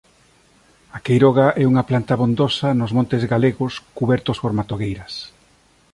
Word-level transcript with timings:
A 0.97 0.99
queiroga 1.05 1.47
é 1.61 1.63
unha 1.71 1.87
planta 1.89 2.11
abondosa 2.13 2.67
nos 2.79 2.91
montes 2.97 3.21
galegos 3.33 3.73
cubertos 3.97 4.37
por 4.43 4.51
matogueiras. 4.59 5.13